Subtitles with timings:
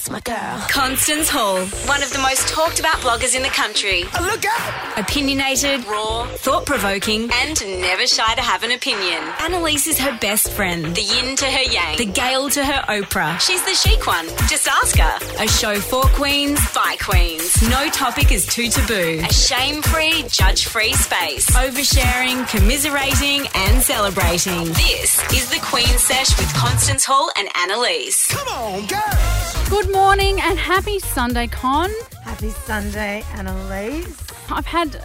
[0.00, 0.64] That's my girl.
[0.70, 4.04] Constance Hall, one of the most talked about bloggers in the country.
[4.18, 4.98] Look out!
[4.98, 9.22] Opinionated, raw, thought provoking, and never shy to have an opinion.
[9.40, 13.38] Annalise is her best friend, the yin to her yang, the Gail to her Oprah.
[13.40, 14.26] She's the chic one.
[14.48, 15.44] Just ask her.
[15.44, 17.60] A show for queens, by queens.
[17.68, 19.20] No topic is too taboo.
[19.22, 21.50] A shame free, judge free space.
[21.50, 24.64] Oversharing, commiserating, and celebrating.
[24.64, 28.28] This is the Queen Sesh with Constance Hall and Annalise.
[28.28, 29.68] Come on, girls!
[29.68, 31.90] Good morning and happy Sunday, Con.
[32.24, 34.26] Happy Sunday, Annalise.
[34.50, 35.04] I've had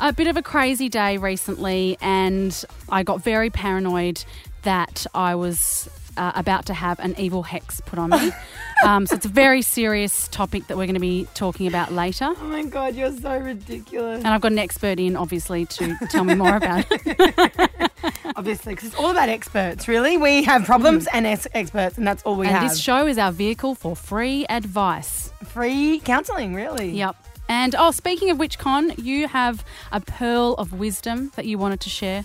[0.00, 4.24] a bit of a crazy day recently and I got very paranoid
[4.62, 8.30] that I was uh, about to have an evil hex put on me.
[8.84, 12.32] um, so it's a very serious topic that we're going to be talking about later.
[12.36, 14.18] Oh my god, you're so ridiculous.
[14.18, 17.90] And I've got an expert in, obviously, to tell me more about it.
[18.36, 20.16] Obviously, because it's all about experts, really.
[20.16, 22.70] We have problems and ex- experts, and that's all we and have.
[22.70, 25.32] this show is our vehicle for free advice.
[25.44, 26.90] Free counselling, really.
[26.90, 27.16] Yep.
[27.48, 31.80] And oh, speaking of which, Con, you have a pearl of wisdom that you wanted
[31.80, 32.24] to share.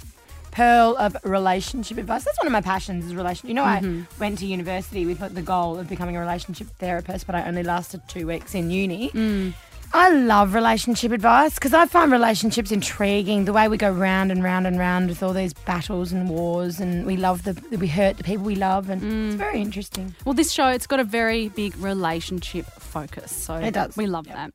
[0.57, 2.23] Pearl of relationship advice.
[2.23, 3.47] That's one of my passions is relation.
[3.47, 4.19] You know, I mm-hmm.
[4.19, 8.01] went to university with the goal of becoming a relationship therapist, but I only lasted
[8.07, 9.09] two weeks in uni.
[9.09, 9.53] Mm.
[9.99, 13.45] I love relationship advice because I find relationships intriguing.
[13.45, 16.79] The way we go round and round and round with all these battles and wars,
[16.79, 19.37] and we love the we hurt the people we love, and it's mm.
[19.39, 20.13] very interesting.
[20.23, 23.31] Well, this show, it's got a very big relationship focus.
[23.31, 23.97] So It does.
[23.97, 24.51] we love that.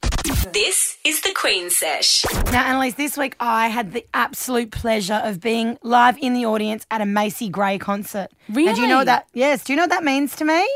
[0.53, 2.25] This is the Queen Sesh.
[2.53, 6.87] Now, Annalise, this week I had the absolute pleasure of being live in the audience
[6.89, 8.29] at a Macy Gray concert.
[8.47, 9.27] And do you know what that?
[9.35, 9.65] Yes.
[9.65, 10.69] Do you know what that means to me?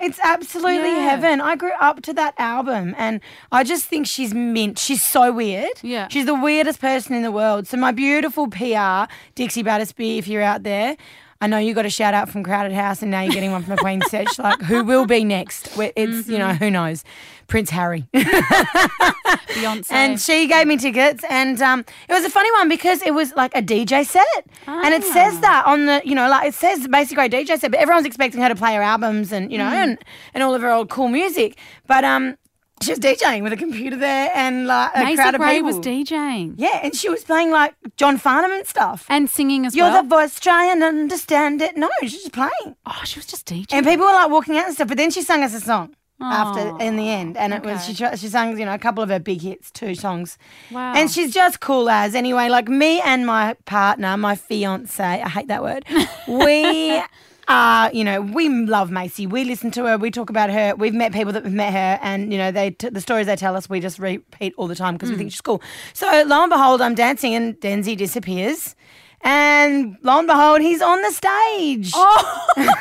[0.00, 1.10] It's absolutely Yeah.
[1.10, 1.40] heaven.
[1.40, 3.20] I grew up to that album, and
[3.52, 4.78] I just think she's mint.
[4.78, 5.68] She's so weird.
[5.82, 6.08] Yeah.
[6.08, 7.66] She's the weirdest person in the world.
[7.68, 10.96] So my beautiful PR, Dixie Battersby, if you're out there.
[11.42, 13.62] I know you got a shout out from Crowded House, and now you're getting one
[13.62, 14.38] from a Queen Sesh.
[14.38, 15.68] Like, who will be next?
[15.78, 16.38] It's you Mm-hmm.
[16.38, 17.02] know who knows,
[17.46, 18.06] Prince Harry.
[18.14, 19.90] Beyonce.
[19.90, 23.32] And she gave me tickets, and um, it was a funny one because it was
[23.36, 24.26] like a DJ set,
[24.66, 25.12] and it Ah.
[25.12, 28.06] says that on the, you know, like it says basically a DJ set, but everyone's
[28.06, 29.74] expecting her to play her albums and you know, Mm.
[29.82, 29.98] and,
[30.34, 32.36] and all of her old cool music, but um,
[32.82, 35.66] she was DJing with a computer there and like a Macy crowd of Gray people.
[35.66, 39.06] was DJing yeah, and she was playing like John Farnham and stuff.
[39.08, 39.86] and singing as well.
[39.86, 40.02] You're well.
[40.02, 41.76] the voice, try and understand it.
[41.76, 42.76] No, she's just playing.
[42.86, 43.66] oh, she was just DJing.
[43.72, 45.94] And people were like walking out and stuff, but then she sang us a song
[46.22, 49.08] after in the end, and it was she she sang you know a couple of
[49.08, 50.36] her big hits, two songs.
[50.70, 50.92] Wow.
[50.94, 52.48] And she's just cool as anyway.
[52.48, 55.84] Like me and my partner, my fiance, I hate that word.
[56.28, 57.02] We.
[57.50, 59.26] Uh, you know, we love Macy.
[59.26, 59.98] We listen to her.
[59.98, 60.72] We talk about her.
[60.76, 63.34] We've met people that have met her, and you know, they t- the stories they
[63.34, 65.18] tell us, we just repeat all the time because we Mm.
[65.18, 65.60] think she's cool.
[65.92, 68.76] So lo and behold, I'm dancing, and Denzi disappears,
[69.22, 71.90] and lo and behold, he's on the stage.
[71.94, 72.46] Oh.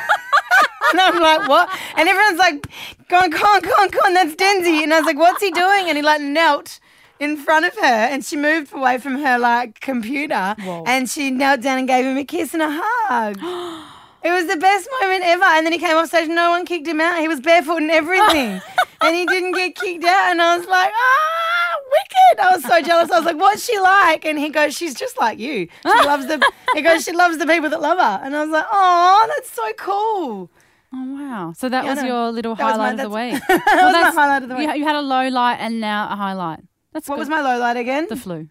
[0.91, 1.69] And I'm like, what?
[1.97, 2.66] And everyone's like,
[3.09, 4.81] go on, go on, go on, go on, that's Denzi.
[4.81, 5.88] And I was like, what's he doing?
[5.88, 6.79] And he like knelt
[7.19, 10.56] in front of her and she moved away from her like computer
[10.88, 13.38] and she knelt down and gave him a kiss and a hug.
[14.24, 15.44] It was the best moment ever.
[15.46, 17.19] And then he came off stage no one kicked him out.
[17.19, 18.62] He was barefoot and everything.
[19.02, 20.31] and he didn't get kicked out.
[20.31, 22.46] And I was like, ah, wicked.
[22.46, 23.12] I was so jealous.
[23.12, 24.25] I was like, what's she like?
[24.25, 25.68] And he goes, she's just like you.
[25.84, 26.41] She loves the,
[26.74, 28.19] he goes, she loves the people that love her.
[28.25, 30.52] And I was like, oh, that's so cool.
[30.94, 31.53] oh, wow.
[31.58, 33.41] So that Yeah, was your little was my- highlight of the week.
[33.47, 34.69] Well, that was my highlight of the week.
[34.75, 36.59] you had a low light and now a highlight.
[36.91, 37.19] That's What good.
[37.22, 38.08] was my low light again?
[38.09, 38.50] The flu.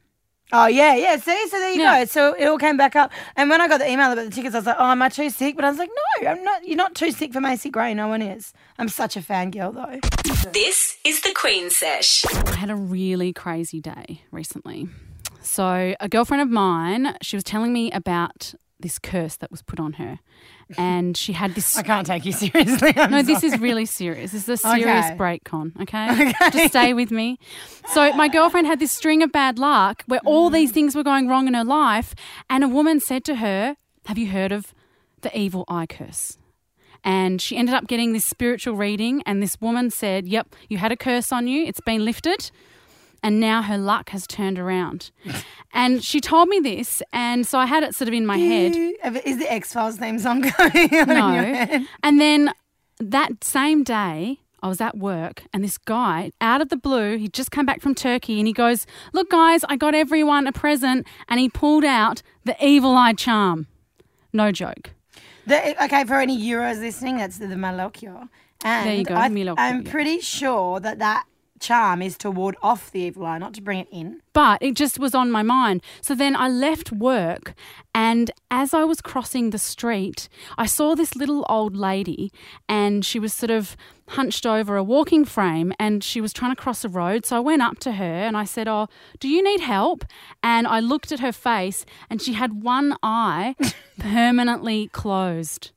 [0.53, 1.17] Oh yeah, yeah.
[1.17, 2.01] See, so there you Yeah.
[2.01, 2.05] go.
[2.07, 3.11] So it all came back up.
[3.37, 5.09] And when I got the email about the tickets, I was like, "Oh, am I
[5.09, 5.91] too sick?" But I was like,
[6.23, 6.67] "No, I'm not.
[6.67, 7.95] You're not too sick for Macy Gray.
[7.95, 8.53] No one is.
[8.79, 12.25] I'm such a fangirl though." This is the Queen Sesh.
[12.47, 14.89] I had a really crazy day recently.
[15.43, 19.81] So, a girlfriend of mine, she was telling me about this curse that was put
[19.81, 20.19] on her.
[20.77, 22.93] And she had this I can't take you seriously.
[22.97, 23.55] I'm No, this sorry.
[23.55, 24.33] is really serious.
[24.33, 25.15] This is a serious Okay.
[25.17, 26.33] break con, okay?
[26.53, 27.39] Just stay with me.
[27.89, 30.55] So, my girlfriend had this string of bad luck where all mm.
[30.55, 32.15] these things were going wrong in her life.
[32.51, 33.77] And a woman said to her,
[34.07, 34.75] Have you heard of
[35.23, 36.37] the evil eye curse?
[37.05, 39.23] And she ended up getting this spiritual reading.
[39.25, 42.51] And this woman said, Yep, you had a curse on you, it's been lifted.
[43.23, 45.11] And now her luck has turned around.
[45.73, 47.03] and she told me this.
[47.13, 48.75] And so I had it sort of in my head.
[49.25, 51.85] Is the X Files theme song going on No.
[52.03, 52.53] And then
[53.01, 57.33] that same day, I was at work and this guy, out of the blue, he'd
[57.33, 61.07] just come back from Turkey and he goes, Look, guys, I got everyone a present.
[61.29, 63.69] And he pulled out the evil eye charm.
[64.33, 64.91] No joke.
[65.47, 68.29] The, okay, for any Euros listening, that's the, the Malocchio.
[68.65, 71.25] And There you go, I, I'm pretty sure that that
[71.59, 74.21] charm is to ward off the evil eye, not to bring it in.
[74.33, 75.83] but it just was on my mind.
[76.01, 77.55] So then I left work,
[77.95, 82.33] and as I was crossing the street, I saw this little old lady,
[82.69, 83.77] and she was sort of
[84.11, 87.27] hunched over a walking frame, and she was trying to cross a road.
[87.27, 88.87] So I went up to her and I said, "Oh,
[89.19, 90.05] do you need help?"
[90.43, 93.55] And I looked at her face, and she had one eye
[93.99, 95.73] permanently closed.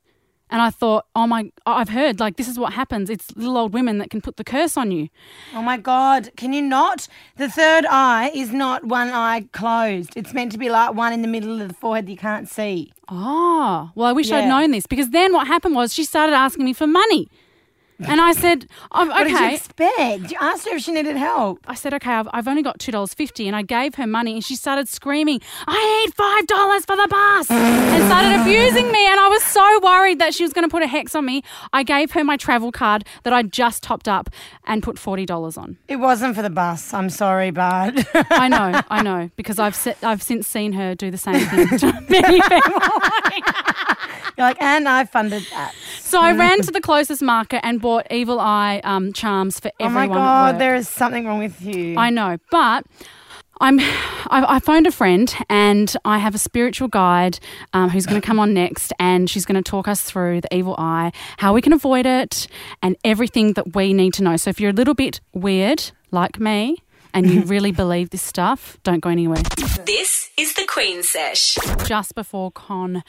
[0.52, 3.10] And I thought, oh my, I've heard like this is what happens.
[3.10, 5.08] It's little old women that can put the curse on you.
[5.56, 7.08] Oh my God, can you not?
[7.38, 10.12] The third eye is not one eye closed.
[10.18, 12.50] It's meant to be like one in the middle of the forehead that you can't
[12.50, 12.92] see.
[13.08, 16.66] Oh, well, I wish I'd known this because then what happened was she started asking
[16.66, 17.30] me for money.
[18.08, 20.32] And I said, oh, What did you expect?
[20.32, 21.60] You asked her if she needed help.
[21.68, 23.46] I said, okay, I've, I've only got $2.50.
[23.48, 27.52] And I gave her money and she started screaming, I need $5 for the bus
[27.52, 29.06] and started abusing me.
[29.08, 31.44] And I was so worried that she was going to put a hex on me.
[31.74, 34.30] I gave her my travel card that I just topped up
[34.66, 35.78] and put $40 on.
[35.88, 36.94] It wasn't for the bus.
[36.94, 37.94] I'm sorry, but
[38.32, 41.68] I know, I know, because I've, se- I've since seen her do the same thing
[41.80, 42.82] to many people.
[44.38, 45.74] you're like, and I funded that.
[46.12, 50.10] So I ran to the closest market and bought evil eye um, charms for everyone.
[50.10, 51.98] Oh my God, there is something wrong with you.
[51.98, 52.86] I know, but.
[53.62, 57.40] I'm, I, I phoned a friend and I have a spiritual guide
[57.74, 60.54] um, who's going to come on next and she's going to talk us through the
[60.54, 62.48] evil eye, how we can avoid it,
[62.82, 64.36] and everything that we need to know.
[64.36, 66.78] So if you're a little bit weird, like me,
[67.14, 69.44] and you really believe this stuff, don't go anywhere.
[69.86, 71.60] This is the Queen Sesh.
[71.86, 73.04] Just before Con,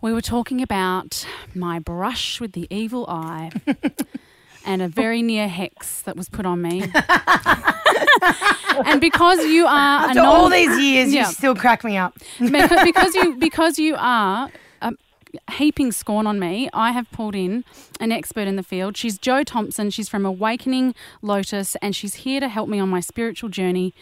[0.00, 3.50] we were talking about my brush with the evil eye.
[4.68, 6.82] And a very near hex that was put on me.
[8.84, 11.28] and because you are After non- all these years, Yeah.
[11.28, 12.18] you still crack me up.
[12.40, 14.50] because, because you because you are
[14.82, 14.98] um,
[15.52, 17.64] heaping scorn on me, I have pulled in
[18.00, 18.96] an expert in the field.
[18.96, 19.90] She's Joe Thompson.
[19.90, 23.94] She's from Awakening Lotus, and she's here to help me on my spiritual journey.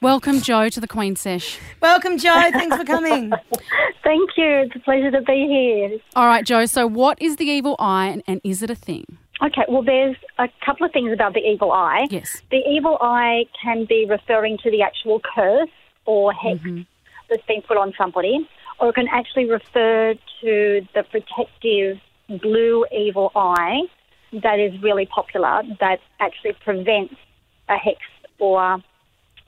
[0.00, 1.58] Welcome, Joe, to the Queen Sesh.
[1.82, 2.50] Welcome, Joe.
[2.52, 3.30] Thanks for coming.
[4.04, 4.46] Thank you.
[4.46, 5.98] It's a pleasure to be here.
[6.14, 6.66] All right, Joe.
[6.66, 9.18] So, what is the evil eye, and, and is it a thing?
[9.42, 12.06] Okay, well, there's a couple of things about the evil eye.
[12.10, 12.42] Yes.
[12.52, 15.68] The evil eye can be referring to the actual curse
[16.06, 16.82] or hex mm-hmm.
[17.28, 18.48] that's been put on somebody,
[18.78, 21.98] or it can actually refer to the protective
[22.40, 23.80] blue evil eye
[24.44, 27.14] that is really popular that actually prevents
[27.68, 27.98] a hex
[28.38, 28.82] or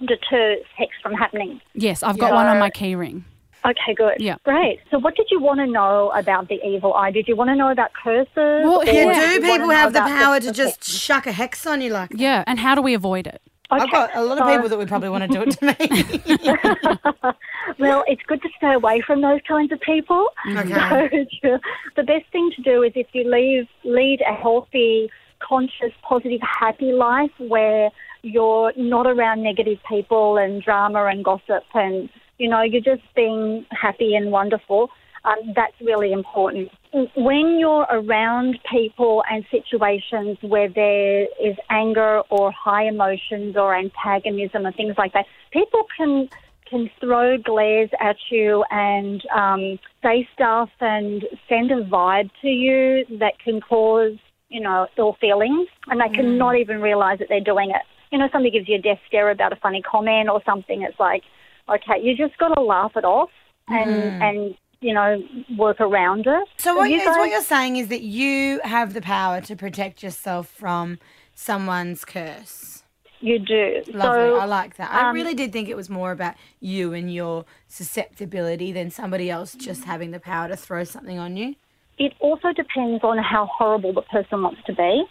[0.06, 1.60] deters hex from happening.
[1.74, 3.24] Yes, I've got one on my key ring.
[3.64, 4.14] Okay, good.
[4.18, 4.36] Yeah.
[4.44, 4.80] Great.
[4.90, 7.10] So, what did you want to know about the evil eye?
[7.10, 8.30] Did you want to know about curses?
[8.36, 9.12] Well, yeah.
[9.12, 10.98] did Do people have the about power to the just hex?
[10.98, 12.18] shuck a hex on you like that?
[12.18, 13.42] Yeah, and how do we avoid it?
[13.72, 15.64] I've got a lot of so- people that would probably want to do it to
[15.66, 17.32] me.
[17.78, 20.28] Well, it's good to stay away from those kinds of people.
[20.56, 21.28] Okay.
[21.42, 21.58] So,
[21.96, 25.08] the best thing to do is if you leave, lead a healthy,
[25.38, 27.90] conscious, positive, happy life where
[28.22, 32.08] you're not around negative people and drama and gossip and,
[32.38, 34.90] you know, you're just being happy and wonderful.
[35.24, 36.70] Um, that's really important.
[37.14, 44.64] When you're around people and situations where there is anger or high emotions or antagonism
[44.64, 46.28] and things like that, people can
[46.70, 53.04] can throw glares at you and um, say stuff and send a vibe to you
[53.18, 54.16] that can cause,
[54.48, 57.82] you know, ill feelings, and they can not even realize that they're doing it.
[58.10, 60.82] You know, somebody gives you a death stare about a funny comment or something.
[60.82, 61.22] It's like,
[61.68, 63.30] okay, you just got to laugh it off
[63.68, 65.22] and and you know
[65.56, 66.48] work around it.
[66.56, 69.54] So what, You is what guys- you're saying is that you have the power to
[69.56, 70.98] protect yourself from
[71.34, 72.82] someone's curse.
[73.22, 73.82] You do.
[73.88, 74.30] Lovely.
[74.30, 74.90] So, I like that.
[74.90, 79.28] I um, really did think it was more about you and your susceptibility than somebody
[79.30, 81.54] else just having the power to throw something on you.
[81.98, 85.04] It also depends on how horrible the person wants to be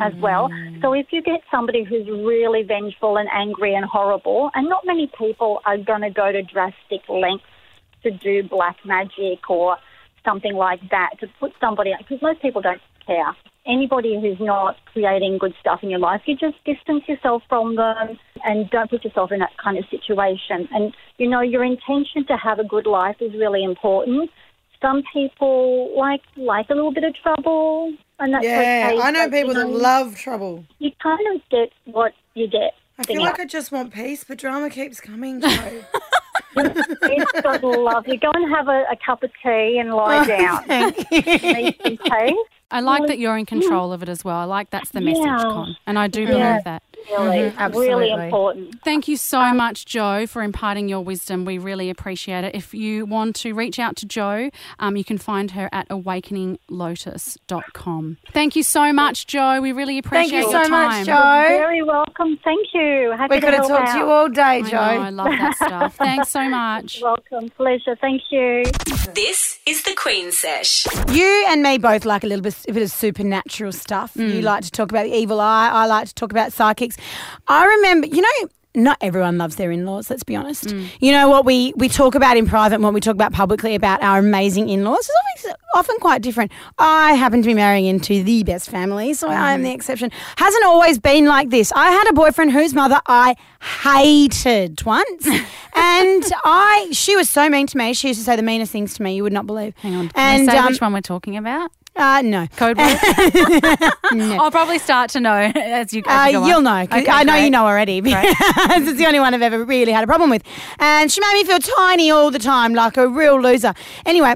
[0.00, 0.50] as well.
[0.80, 5.10] So if you get somebody who's really vengeful and angry and horrible, and not many
[5.16, 7.44] people are going to go to drastic lengths
[8.02, 9.76] to do black magic or
[10.24, 13.36] something like that to put somebody because most people don't care.
[13.66, 18.18] Anybody who's not creating good stuff in your life, you just distance yourself from them
[18.44, 20.68] and don't put yourself in that kind of situation.
[20.72, 24.30] And you know, your intention to have a good life is really important.
[24.80, 28.98] Some people like like a little bit of trouble, and that's okay.
[29.00, 30.64] I know but, you people that love trouble.
[30.78, 32.74] You kind of get what you get.
[32.98, 35.40] I feel like I just want peace, but drama keeps coming.
[35.40, 35.82] Joe.
[36.56, 38.06] it's got love.
[38.06, 40.64] You go and have a, a cup of tea and lie oh, down.
[40.66, 41.52] Thank you.
[41.52, 42.36] Need some peace.
[42.70, 43.48] I like that you're in mm.
[43.48, 44.36] control of it as well.
[44.36, 45.38] I like that's the message, Yeah.
[45.38, 45.76] Con.
[45.86, 46.60] And I do believe Yeah.
[46.64, 46.82] that.
[47.10, 47.94] Really, Mhm, absolutely.
[47.94, 48.82] really important.
[48.84, 51.44] Thank you so much, Joe, for imparting your wisdom.
[51.44, 52.54] We really appreciate it.
[52.54, 58.16] If you want to reach out to Joe, um, you can find her at awakeninglotus.com.
[58.32, 59.60] Thank you so much, Joe.
[59.60, 60.30] We really appreciate it.
[60.30, 60.98] Thank you your so time.
[60.98, 61.12] much, Joe.
[61.48, 62.38] You're Very welcome.
[62.44, 63.12] Thank you.
[63.16, 64.76] Happy We to could have help talked to you all day, I Joe.
[64.76, 65.96] know, I love that stuff.
[65.96, 67.00] Thanks so much.
[67.02, 67.50] Welcome.
[67.50, 67.96] Pleasure.
[68.00, 68.62] Thank you.
[69.14, 70.86] This is the Queen Sesh.
[71.10, 74.14] You and me both like a little bit, a bit of supernatural stuff.
[74.14, 74.34] Mm.
[74.36, 75.70] You like to talk about the evil eye.
[75.72, 76.52] I like to talk about
[76.90, 77.10] psychics.
[77.48, 80.10] I remember, you know, not everyone loves their in-laws.
[80.10, 80.66] Let's be honest.
[80.66, 80.86] Mm.
[81.00, 83.74] You know what we we talk about in private and what we talk about publicly
[83.74, 85.10] about our amazing in-laws is
[85.44, 86.52] always often quite different.
[86.78, 89.54] I happen to be marrying into the best family, so I Mm.
[89.54, 90.12] am the exception.
[90.36, 91.72] Hasn't always been like this.
[91.74, 93.34] I had a boyfriend whose mother I
[93.82, 95.26] hated once,
[95.74, 97.92] and I she was so mean to me.
[97.92, 99.74] She used to say the meanest things to me you would not believe.
[99.78, 100.10] Hang on.
[100.14, 101.72] And I say um, which one we're talking about?
[101.96, 102.46] Uh, no.
[102.56, 102.98] Code word?
[104.40, 106.48] I'll probably start to know as you, Uh, as you go on.
[106.48, 106.86] you'll know.
[106.86, 107.44] 'cause Okay, I know great.
[107.44, 108.00] you know already.
[108.04, 110.42] It's the only one I've ever really had a problem with.
[110.78, 113.74] And she made me feel tiny all the time, like a real loser.
[114.06, 114.34] Anyway,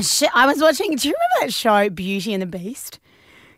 [0.00, 0.94] she, I was watching.
[0.96, 2.98] Do you remember that show, Beauty and the Beast?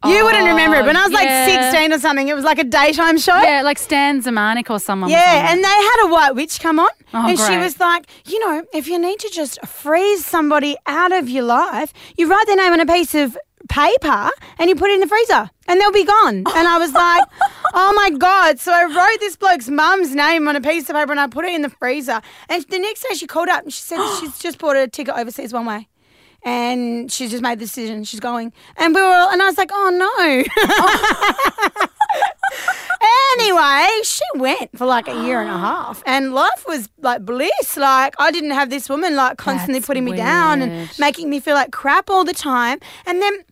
[0.08, 0.84] You wouldn't oh, remember it.
[0.84, 1.46] When I was yeah.
[1.48, 3.36] like 16 or something, it was like a daytime show.
[3.36, 5.10] Yeah, like Stan Zemanek or someone.
[5.10, 8.38] Yeah, and they had a white witch come on, Oh, and she was like, you
[8.40, 12.56] know, if you need to just freeze somebody out of your life, you write their
[12.56, 13.36] name on a piece of
[13.68, 16.44] paper and you put it in the freezer, and they'll be gone.
[16.56, 17.24] And I was like,
[17.74, 18.58] oh my god!
[18.58, 21.44] So I wrote this bloke's mum's name on a piece of paper and I put
[21.44, 22.20] it in the freezer.
[22.48, 25.14] And the next day she called up and she said she's just bought a ticket
[25.14, 25.88] overseas one way.
[26.46, 28.04] And she's just made the decision.
[28.04, 31.86] She's going, and we were, all, and I was like, "Oh no!"
[33.38, 37.76] Anyway, she went for like a year and a half, and life was like bliss.
[37.76, 41.40] Like I didn't have this woman like constantly That's putting me down and making me
[41.40, 42.78] feel like crap all the time.
[43.04, 43.44] And then,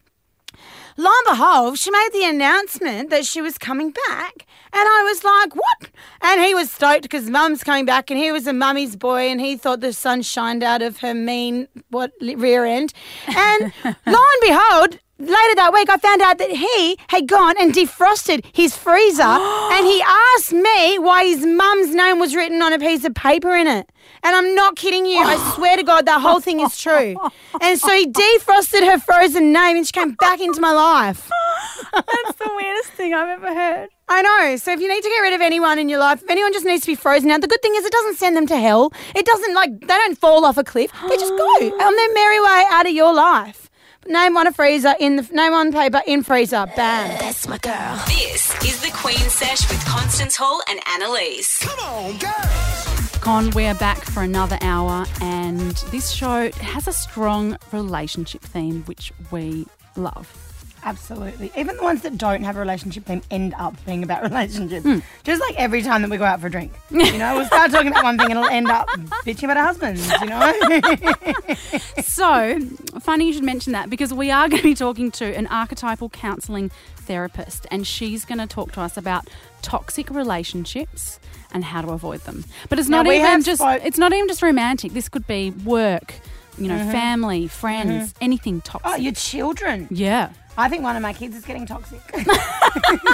[0.97, 5.25] lo and behold, she made the announcement that she was coming back, and I was
[5.25, 8.97] like, "What?" And he was stoked because Mum's coming back, and he was a mummy's
[8.97, 12.93] boy, and he thought the sun shined out of her mean what rear end.
[13.29, 14.99] And lo and behold.
[15.25, 19.87] Later that week, I found out that he had gone and defrosted his freezer, and
[19.87, 23.67] he asked me why his mum's name was written on a piece of paper in
[23.67, 23.91] it.
[24.23, 25.19] And I'm not kidding you.
[25.19, 27.17] I swear to God, that whole thing is true.
[27.61, 31.31] And so he defrosted her frozen name, and she came back into my life.
[31.93, 33.89] That's the weirdest thing I've ever heard.
[34.09, 34.57] I know.
[34.57, 36.67] So if you need to get rid of anyone in your life, if anyone just
[36.67, 38.93] needs to be frozen out, the good thing is it doesn't send them to hell.
[39.15, 40.91] It doesn't like they don't fall off a cliff.
[41.09, 41.45] They just go
[41.87, 43.64] on their merry way out of your life.
[44.07, 46.67] Name on a freezer in the name on paper in freezer.
[46.77, 47.09] Bam.
[47.19, 48.03] That's my girl.
[48.07, 51.61] This is the Queen Sesh with Constance Hall and Annalise.
[51.61, 53.19] Come on, girls.
[53.21, 59.11] Con, we're back for another hour, and this show has a strong relationship theme, which
[59.31, 60.44] we love.
[60.85, 61.51] Absolutely.
[61.57, 64.85] Even the ones that don't have a relationship theme end up being about relationships.
[64.85, 64.99] Hmm.
[65.23, 66.73] Just like every time that we go out for a drink.
[67.15, 68.89] You know, we'll start talking about one thing and it'll end up
[69.25, 71.55] bitching about our husbands, you know?
[72.03, 72.59] So,
[73.01, 76.09] funny you should mention that because we are going to be talking to an archetypal
[76.09, 79.29] counselling therapist, and she's going to talk to us about
[79.63, 81.21] toxic relationships
[81.53, 82.45] and how to avoid them.
[82.69, 84.93] But it's not we even just spoke- it's not even just romantic.
[84.93, 86.15] This could be work,
[86.59, 86.91] you know, mm-hmm.
[86.91, 88.25] family, friends, mm-hmm.
[88.25, 88.93] anything oh, toxic.
[88.93, 89.89] oh, your children.
[89.91, 90.31] yeah.
[90.57, 92.01] I think one of my kids is getting toxic.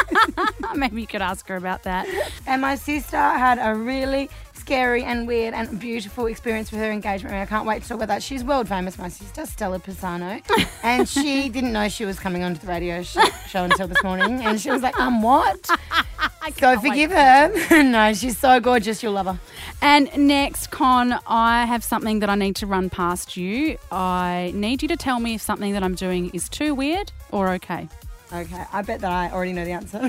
[0.74, 2.06] Maybe you could ask her about that.
[2.46, 7.32] And my sister had a really scary and weird and beautiful experience with her engagement
[7.32, 7.42] ring.
[7.42, 8.22] I can't wait to talk about that.
[8.22, 10.42] She's world famous, my sister, Stella Pisano.
[10.82, 13.16] and she didn't know she was coming onto the radio sh-
[13.48, 14.40] show until this morning.
[14.42, 15.66] And she was like, um, what?
[16.58, 17.82] so forgive her.
[17.82, 19.02] no, she's so gorgeous.
[19.02, 19.40] You'll love her.
[19.82, 23.78] And next, Con, I have something that I need to run past you.
[23.90, 27.50] I need you to tell me if something that I'm doing is too weird or
[27.54, 27.88] okay.
[28.32, 30.08] Okay, I bet that I already know the answer.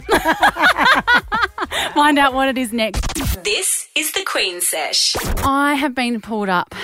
[1.93, 3.15] Find out what it is next.
[3.43, 5.15] This is the Queen Sesh.
[5.43, 6.75] I have been pulled up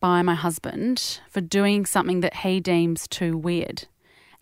[0.00, 3.86] by my husband for doing something that he deems too weird.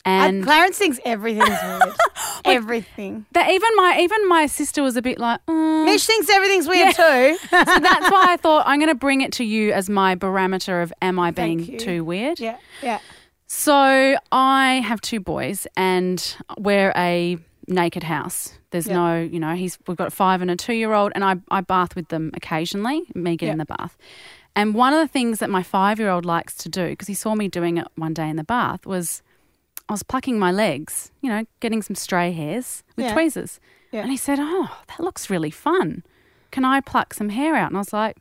[0.05, 1.95] And Clarence thinks everything's weird.
[2.45, 3.27] Everything.
[3.33, 5.85] that even my even my sister was a bit like, mm.
[5.85, 7.37] Mish thinks everything's weird too.
[7.43, 10.81] so that's why I thought I'm going to bring it to you as my barometer
[10.81, 11.79] of am I being you.
[11.79, 12.41] too weird?
[12.41, 12.99] yeah, yeah.
[13.53, 18.55] So I have two boys, and we're a naked house.
[18.71, 18.95] There's Yep.
[18.95, 21.35] no, you know, he's we've got a five and a two year old, and I
[21.51, 23.03] I bath with them occasionally.
[23.13, 23.99] Me get in the bath,
[24.55, 27.15] and one of the things that my five year old likes to do because he
[27.15, 29.21] saw me doing it one day in the bath was
[29.89, 33.15] I was plucking my legs, you know, getting some stray hairs with Yeah.
[33.15, 33.59] tweezers,
[33.91, 34.03] Yeah.
[34.03, 36.05] and he said, "Oh, that looks really fun.
[36.53, 38.17] Can I pluck some hair out?" And I was like,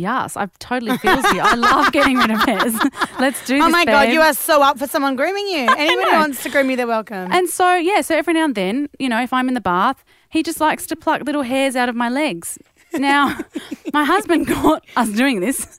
[0.00, 1.40] Yes, I totally feels you.
[1.40, 2.74] I love getting rid of hairs.
[3.18, 3.66] Let's do oh this.
[3.66, 5.68] Oh my god, you are so up for someone grooming you.
[5.76, 7.30] Anyone who wants to groom you, they're welcome.
[7.30, 10.04] And so, yeah, so every now and then, you know, if I'm in the bath,
[10.30, 12.58] he just likes to pluck little hairs out of my legs.
[12.94, 13.38] Now,
[13.92, 15.78] my husband caught us doing this.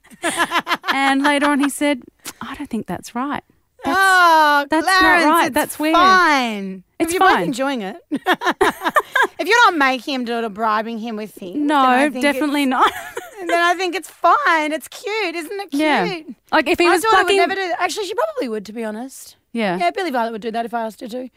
[0.94, 2.04] And later on, he said,
[2.42, 3.44] I don't think that's right.
[3.86, 5.54] Oh, that's not right.
[5.54, 5.96] That's weird.
[5.96, 6.84] Fine.
[7.00, 7.44] It's if you're both fine.
[7.46, 7.98] enjoying it.
[8.12, 12.92] if you're not making him do it or bribing him with things, No, definitely not.
[13.42, 14.72] Then I think it's fine.
[14.72, 15.72] It's cute, isn't it?
[15.72, 15.82] Cute.
[15.82, 16.20] yeah.
[16.52, 17.38] Like if he My was daughter plucking.
[17.40, 17.82] would never do that.
[17.82, 19.36] Actually, she probably would, to be honest.
[19.52, 19.78] yeah.
[19.80, 21.28] Yeah, Billy Violet would do that if I asked her to.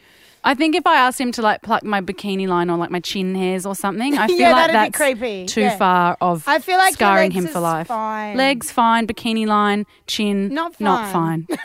[0.47, 3.01] I think if I asked him to like pluck my bikini line or like my
[3.01, 5.47] chin hairs or something, I feel Yeah, like that's creepy.
[5.47, 5.77] too Yeah.
[5.79, 7.87] far of I feel like scarring him for life.
[7.87, 8.37] fine.
[8.37, 11.47] Legs fine, bikini line, chin Not not fine.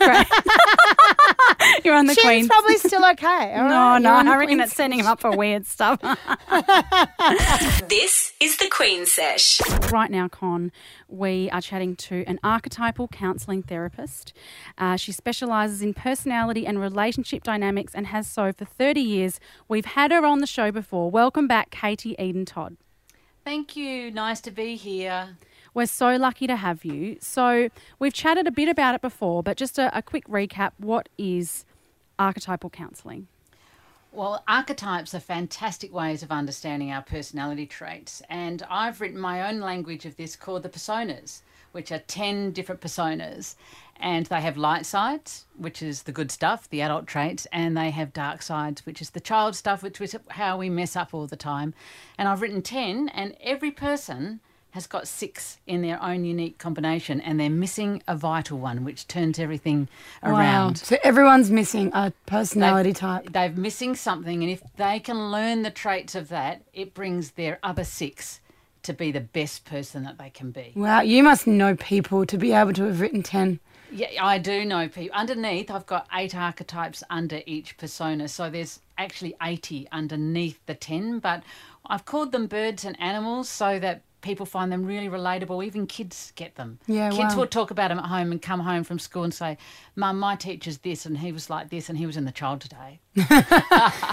[1.48, 1.56] fine.
[1.58, 1.84] Great.
[1.84, 2.48] You're on the Chin's queen.
[2.48, 3.54] probably still okay.
[3.54, 3.98] all no, right?
[4.02, 6.00] no, You're on the I reckon Queen's it's setting him up for weird stuff.
[7.88, 9.60] This is the Queen Sesh.
[9.92, 10.70] right now, Con,
[11.08, 14.32] we are chatting to an archetypal counselling therapist.
[14.78, 19.40] Uh, she specialises in personality and relationship dynamics and has so for 30 years.
[19.68, 21.10] We've had her on the show before.
[21.10, 22.76] Welcome back, Katie Eden Todd.
[23.44, 24.10] Thank you.
[24.10, 25.36] Nice to be here.
[25.74, 27.16] We're so lucky to have you.
[27.20, 31.08] So, we've chatted a bit about it before, but just a, a quick recap what
[31.16, 31.64] is
[32.18, 33.28] archetypal counselling?
[34.12, 39.60] Well, archetypes are fantastic ways of understanding our personality traits, and I've written my own
[39.60, 43.54] language of this called the personas, which are 10 different personas.
[44.02, 47.90] And they have light sides, which is the good stuff, the adult traits, and they
[47.90, 51.28] have dark sides, which is the child stuff, which is how we mess up all
[51.28, 51.72] the time.
[52.18, 54.40] And I've written 10, and every person
[54.72, 59.06] has got six in their own unique combination, and they're missing a vital one, which
[59.08, 59.88] turns everything
[60.22, 60.78] around.
[60.78, 63.32] So everyone's missing a personality They've- type.
[63.32, 67.58] They're missing something, and if they can learn the traits of that, it brings their
[67.62, 68.40] other six
[68.82, 70.72] to be the best person that they can be.
[70.74, 73.60] Wow, you must know people to be able to have written 10.
[73.92, 75.14] Yeah, I do know people.
[75.18, 81.18] Underneath, I've got eight archetypes under each persona, so there's actually 80 underneath the 10,
[81.18, 81.42] but
[81.84, 85.64] I've called them birds and animals so that people find them really relatable.
[85.64, 86.78] Even kids get them.
[86.86, 87.40] Yeah, Kids wow.
[87.40, 89.56] will talk about them at home and come home from school and say,
[89.96, 92.60] Mum, my teacher's this, and he was like this, and he was in the child
[92.60, 93.00] today.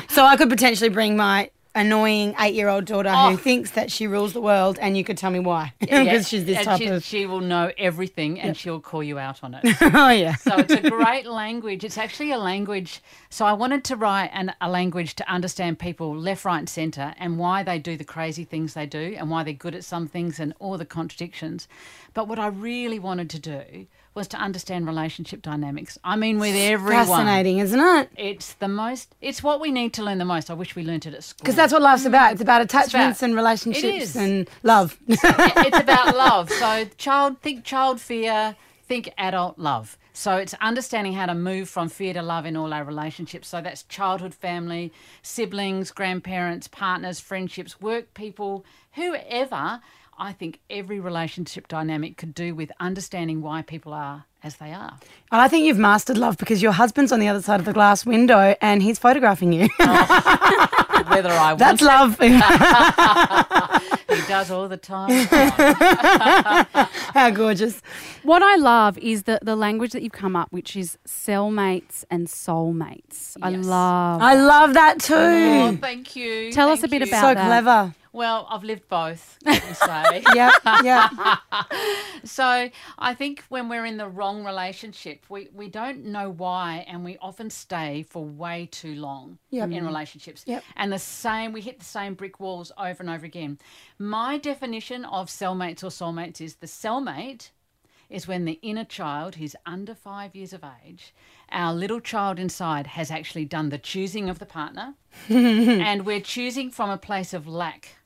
[0.10, 3.32] So I could potentially bring my annoying eight year old daughter Oh.
[3.32, 5.74] who thinks that she rules the world, and you could tell me why.
[5.88, 7.04] Yeah, Because she's this and type she, of.
[7.04, 9.62] She will know everything and she'll call you out on it.
[9.82, 10.36] oh, yeah.
[10.36, 11.84] so it's a great language.
[11.84, 13.02] It's actually a language.
[13.30, 17.14] So I wanted to write an, a language to understand people left, right, and centre
[17.18, 20.08] and why they do the crazy things they do and why they're good at some
[20.08, 21.68] things and all the contradictions.
[22.14, 25.98] But what I really wanted to do was to understand relationship dynamics.
[26.04, 27.06] I mean, with everyone.
[27.06, 28.10] Fascinating, isn't it?
[28.18, 30.50] It's the most, it's what we need to learn the most.
[30.50, 31.38] I wish we learnt it at school.
[31.44, 32.08] Because that's what life's mm.
[32.08, 32.34] about.
[32.34, 34.98] It's about attachments and relationships and love.
[35.08, 36.50] it's about love.
[36.50, 38.56] So child think child fear,
[38.88, 39.98] think adult love.
[40.14, 43.48] So it's understanding how to move from fear to love in all our relationships.
[43.48, 49.80] So that's childhood family, siblings, grandparents, partners, friendships, work people, whoever.
[50.20, 54.98] I think every relationship dynamic could do with understanding why people are as they are.
[55.32, 57.74] And I think you've mastered love because your husband's on the other side of the
[57.74, 59.70] glass window and he's photographing you.
[59.80, 61.04] Oh.
[61.08, 62.20] Whether I want That's love.
[64.10, 65.10] he does all the time.
[67.14, 67.82] How gorgeous.
[68.24, 72.28] What I love is the, the language that you've come up, which is cellmates and
[72.28, 73.38] soulmates.
[73.42, 74.22] I love.
[74.22, 75.14] I love that oh, too.
[75.16, 76.52] Oh, thank you.
[76.52, 77.08] Tell us a bit you.
[77.08, 77.46] about so that.
[77.46, 77.94] clever.
[78.18, 80.24] Well, I've lived both, let me say.
[80.34, 80.54] Yep,
[80.84, 81.12] yep.
[82.24, 87.06] So I think when we're in the wrong relationship, we, we don't know why, and
[87.06, 89.70] we often stay for way too long Yep.
[89.72, 90.44] in relationships.
[90.48, 90.64] Yep.
[90.76, 93.60] And the same, we hit the same brick walls over and over again.
[94.00, 97.52] My definition of cellmates or soulmates is the cellmate
[98.10, 101.14] is when the inner child, who's under five years of age,
[101.52, 104.96] our little child inside has actually done the choosing of the partner,
[105.30, 107.97] and we're choosing from a place of lack.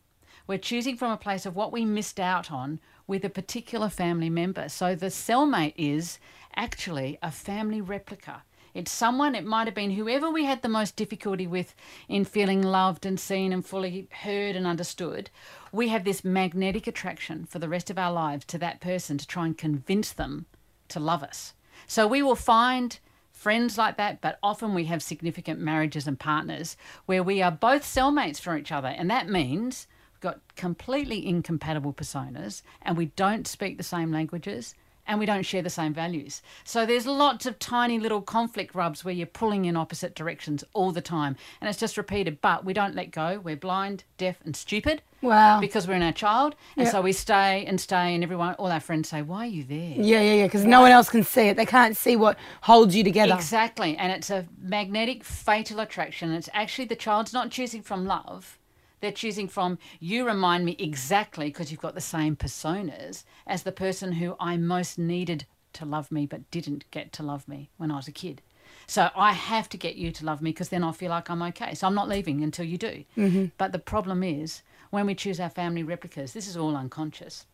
[0.48, 4.30] We're choosing from a place of what we missed out on with a particular family
[4.30, 4.70] member.
[4.70, 6.20] So the cellmate is
[6.56, 8.44] actually a family replica.
[8.74, 11.76] It's someone, it might have been whoever we had the most difficulty with
[12.08, 15.30] in feeling loved and seen and fully heard and understood.
[15.72, 19.28] We have this magnetic attraction for the rest of our lives to that person to
[19.28, 20.46] try and convince them
[20.88, 21.54] to love us.
[21.86, 22.98] So we will find
[23.32, 27.84] friends like that, but often we have significant marriages and partners where we are both
[27.84, 28.90] cellmates for each other.
[28.90, 29.88] And that means
[30.22, 34.76] got completely incompatible personas and we don't speak the same languages
[35.08, 36.42] and we don't share the same values.
[36.64, 40.92] So there's lots of tiny little conflict rubs where you're pulling in opposite directions all
[40.92, 42.40] the time, and it's just repeated.
[42.40, 43.42] But we don't let go.
[43.44, 45.02] We're blind, deaf, and stupid.
[45.22, 45.60] Wow.
[45.60, 46.92] Because we're in our child, and Yep.
[46.92, 49.96] so we stay and stay, and everyone, all our friends say, "Why are you there?"
[49.98, 50.46] Yeah, yeah, yeah.
[50.46, 51.58] Because no one else can see it.
[51.58, 53.34] They can't see what holds you together.
[53.34, 53.98] Exactly.
[53.98, 56.32] And it's a magnetic fatal attraction.
[56.32, 58.58] It's actually the child's not choosing from love.
[59.02, 63.72] They're choosing from you remind me exactly because you've got the same personas as the
[63.72, 67.92] person who I most needed to love me but didn't get to love me when
[67.92, 68.42] I was a kid.
[68.88, 71.42] So I have to get you to love me because then I'll feel like I'm
[71.44, 71.74] okay.
[71.74, 73.04] So I'm not leaving until you do.
[73.18, 73.46] Mm-hmm.
[73.58, 77.46] But the problem is when we choose our family replicas, this is all unconscious.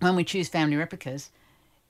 [0.00, 1.30] When we choose family replicas,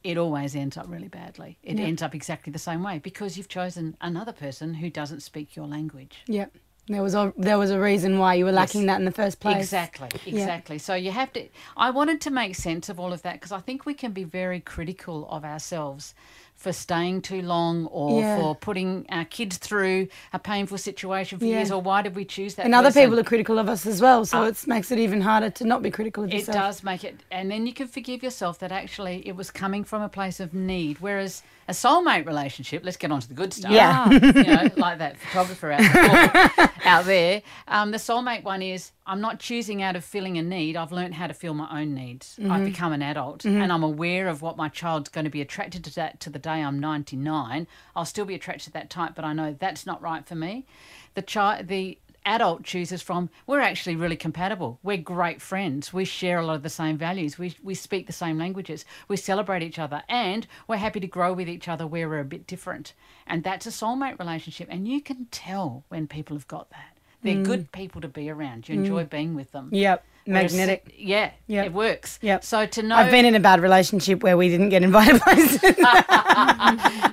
[0.05, 1.59] it always ends up really badly.
[1.65, 5.57] It ends up exactly the same way because you've chosen another person who doesn't speak
[5.57, 6.19] your language.
[6.29, 6.47] Yeah.
[6.89, 9.41] There was a there was a reason why you were lacking that in the first
[9.41, 9.57] place.
[9.57, 10.79] Exactly, exactly.
[10.79, 11.49] So you have to.
[11.77, 14.23] I wanted to make sense of all of that because I think we can be
[14.23, 16.15] very critical of ourselves
[16.57, 18.39] for staying too long or Yeah.
[18.41, 21.57] for putting our kids through a painful situation for Yeah.
[21.57, 23.03] years or why did we choose that And other person?
[23.03, 25.83] people are critical of us as well, so it makes it even harder to not
[25.83, 26.57] be critical of yourself.
[26.57, 29.85] It does make it, and then you can forgive yourself that actually it was coming
[29.85, 30.97] from a place of need.
[31.01, 33.71] Whereas a soulmate relationship, let's get on to the good stuff.
[33.71, 34.11] Yeah.
[34.11, 37.43] you know, like that photographer out there, out there.
[37.69, 40.77] Um, the soulmate one is I'm not choosing out of feeling a need.
[40.77, 42.37] I've learned how to feel my own needs.
[42.41, 42.65] I've mm-hmm.
[42.65, 43.63] become an adult, mm-hmm.
[43.63, 46.39] and I'm aware of what my child's going to be attracted to that to the
[46.41, 47.69] day I'm 99.
[47.95, 50.67] I'll still be attracted to that type, but I know that's not right for me.
[51.15, 56.41] The child, the adult chooses from we're actually really compatible we're great friends we share
[56.41, 59.79] a lot of the same values we, we speak the same languages we celebrate each
[59.79, 62.95] other and we're happy to grow with each other where we're a bit different
[63.29, 66.96] and that's a soulmate relationship and you can tell when people have got that
[67.27, 67.45] they're mm.
[67.45, 69.11] good people to be around you enjoy mm.
[69.11, 70.05] being with them Yep.
[70.25, 70.93] Whereas- Magnetic.
[70.97, 71.67] yeah Yep.
[71.67, 72.45] it works Yep.
[72.45, 75.61] so to know I've been in a bad relationship where we didn't get invited places.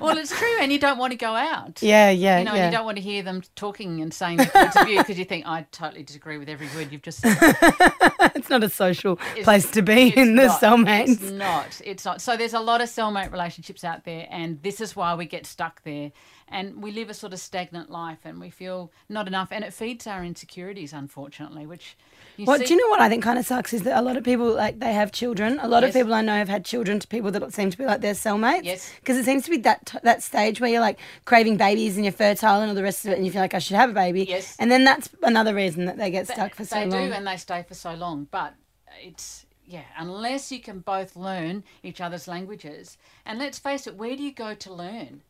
[0.00, 2.66] well it's true and you don't want to go out yeah, yeah, you know, yeah.
[2.66, 5.24] you don't want to hear them talking and saying their points of view because you
[5.24, 7.36] think I totally disagree with every word you've just said.
[8.34, 10.60] it's not a social place to be It's in the not.
[10.60, 11.08] soulmates.
[11.08, 11.80] It's not.
[11.84, 12.20] It's not.
[12.20, 15.46] So there's a lot of cellmate relationships out there, and this is why we get
[15.46, 16.12] stuck there.
[16.48, 19.72] And we live a sort of stagnant life, and we feel not enough, and it
[19.72, 21.66] feeds our insecurities, unfortunately.
[21.66, 21.96] Which
[22.36, 24.02] you Well, see, do you know what I think kind of sucks is that a
[24.02, 25.58] lot of people like they have children.
[25.62, 27.84] A lot of people I know have had children to people that seem to be
[27.84, 28.64] like their cellmates.
[28.64, 28.92] Yes.
[29.00, 32.04] Because it seems to be that t- that stage where you're like craving babies and
[32.04, 33.90] you're fertile and all the rest of it, and you feel like I should have
[33.90, 34.24] a baby.
[34.28, 34.56] Yes.
[34.58, 37.26] And then that's another reason that they get stuck for so long they do, and
[37.26, 38.28] they stay for so long.
[38.30, 38.54] But
[39.00, 44.16] it's yeah, unless you can both learn each other's languages, and let's face it, where
[44.16, 45.22] do you go to learn?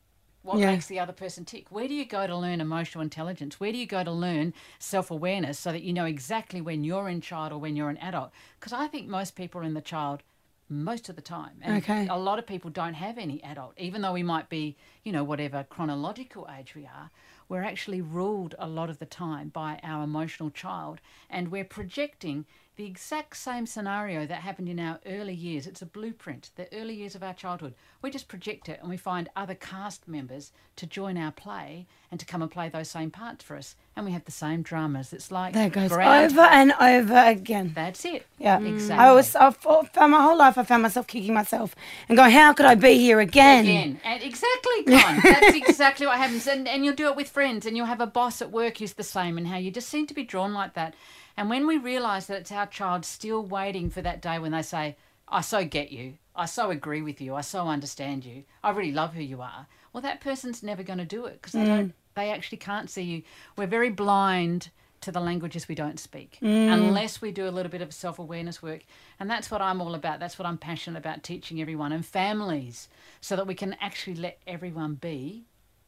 [0.44, 0.72] What Yeah.
[0.72, 1.68] makes the other person tick?
[1.70, 3.59] Where do you go to learn emotional intelligence?
[3.59, 7.09] Where do you go to learn self awareness so that you know exactly when you're
[7.09, 8.30] in child or when you're an adult?
[8.61, 10.22] Because I think most people are in the child
[10.68, 11.61] most of the time.
[11.62, 12.07] And Okay.
[12.11, 15.24] a lot of people don't have any adult, even though we might be, you know,
[15.24, 17.11] whatever chronological age we are,
[17.48, 22.44] we're actually ruled a lot of the time by our emotional child and we're projecting
[22.77, 25.67] the exact same scenario that happened in our early years.
[25.67, 27.75] It's a blueprint, the early years of our childhood.
[28.03, 32.19] We just project it and we find other cast members to join our play and
[32.19, 33.77] to come and play those same parts for us.
[33.95, 35.13] And we have the same dramas.
[35.13, 37.71] It's like That goes over and over again.
[37.77, 38.27] That's it.
[38.39, 39.07] Yeah, Exactly.
[39.07, 39.37] I was.
[39.37, 40.59] I found my whole life.
[40.59, 41.77] I found myself kicking myself
[42.09, 44.01] and going, "How could I be here again?" again.
[44.05, 45.21] And exactly, Con.
[45.23, 46.49] That's exactly what happens.
[46.49, 48.95] And, and you'll do it with friends, and you'll have a boss at work who's
[48.95, 50.95] the same, and how you just seem to be drawn like that.
[51.37, 54.62] And when we realise that it's our child still waiting for that day when they
[54.62, 54.97] say,
[55.29, 58.92] I so get you, I so agree with you, I so understand you, I really
[58.92, 61.88] love who you are, well, that person's never going to do it because they don't.
[61.88, 61.92] Mm.
[62.16, 63.23] They actually can't see you.
[63.57, 64.70] We're very blind
[65.01, 66.73] to the languages we don't speak mm.
[66.73, 68.85] unless we do a little bit of self awareness work.
[69.20, 70.20] And that's what I'm all about.
[70.20, 72.88] That's what I'm passionate about teaching everyone and families
[73.20, 75.44] so that we can actually let everyone be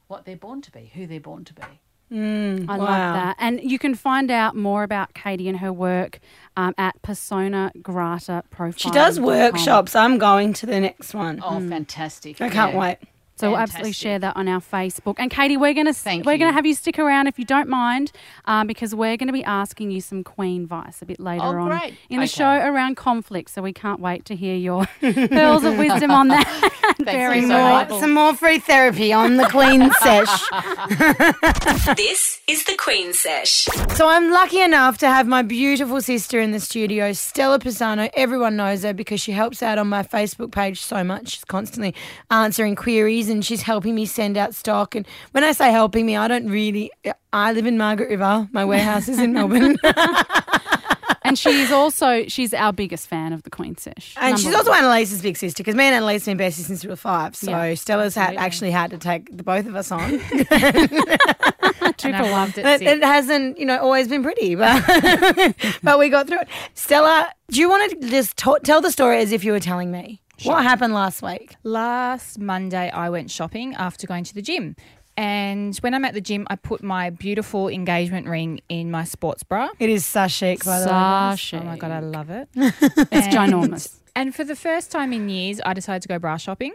[0.07, 1.81] what they're born to be, who they're born to be.
[2.11, 2.77] I Wow.
[2.79, 3.37] love that.
[3.39, 6.21] And you can find out more about Katie and her work
[6.57, 8.79] um, at Persona Grata Profile.
[8.79, 9.97] She does workshops.
[9.97, 11.41] I'm going to the next one.
[11.43, 12.41] Oh, fantastic.
[12.41, 12.79] I can't Yeah.
[12.81, 12.99] wait.
[13.37, 15.17] So we'll absolutely share that on our Facebook.
[15.19, 16.39] And Katie, we're gonna Thank we're you.
[16.39, 18.13] gonna have you stick around if you don't mind,
[18.47, 21.69] um, because we're gonna be asking you some Queen advice a bit later Oh, on
[21.69, 21.95] great.
[22.09, 23.51] in the show around conflict.
[23.51, 26.95] So we can't wait to hear your pearls of wisdom on that.
[27.05, 27.73] Very so much.
[27.73, 27.89] much.
[27.91, 30.41] More, some more free therapy on the Queen sesh.
[31.97, 33.65] This is the Queen Sesh.
[33.97, 38.11] So I'm lucky enough to have my beautiful sister in the studio, Stella Pisano.
[38.15, 41.29] Everyone knows her because she helps out on my Facebook page so much.
[41.29, 41.95] She's constantly
[42.31, 44.95] answering queries and she's helping me send out stock.
[44.95, 46.91] And when I say helping me, I don't really.
[47.33, 48.49] I live in Margaret River.
[48.53, 49.77] My warehouse is in Melbourne.
[51.23, 54.15] And she's also she's our biggest fan of the Queen Sesh.
[54.17, 56.89] And she's also Annalise's big sister because me and Annalise have been besties since we
[56.91, 57.35] were five.
[57.35, 60.09] So Yeah, Stella's had actually had to take the both of us on.
[60.21, 62.31] two And for I've one.
[62.31, 62.63] loved it.
[62.63, 64.85] But it hasn't, you know, always been pretty, but
[65.83, 66.49] but we got through it.
[66.75, 69.91] Stella, do you want to just ta- tell the story as if you were telling
[69.91, 71.57] me what happened last week?
[71.63, 74.77] Last Monday, I went shopping after going to the gym.
[75.17, 79.43] And when I'm at the gym, I put my beautiful engagement ring in my sports
[79.43, 79.71] bra.
[79.79, 81.37] It is so chic, by the way.
[81.37, 82.49] So Oh my God, I love it.
[82.57, 83.97] It's ginormous.
[84.15, 86.73] And for the first time in years, I decided to go bra shopping